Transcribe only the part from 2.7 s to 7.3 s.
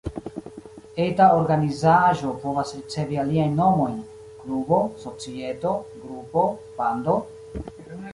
ricevi aliajn nomojn: klubo, societo, grupo, bando.